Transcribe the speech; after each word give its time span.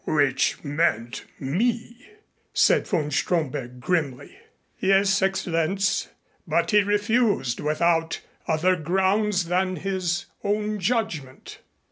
"Which 0.07 0.63
meant 0.63 1.25
me," 1.39 2.09
said 2.55 2.87
von 2.87 3.11
Stromberg 3.11 3.79
grimly. 3.79 4.35
"Yes, 4.79 5.21
Excellenz. 5.21 6.07
But 6.47 6.71
he 6.71 6.81
refused 6.81 7.59
without 7.59 8.19
other 8.47 8.75
grounds 8.75 9.45
than 9.45 9.75
his 9.75 10.25
own 10.43 10.79
judgment." 10.79 11.59